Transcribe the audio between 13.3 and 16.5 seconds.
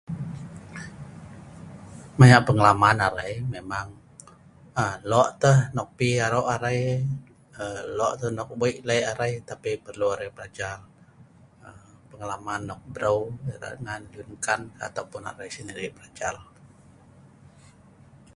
erat ngan lun man kan ataupun arai sendiri belajar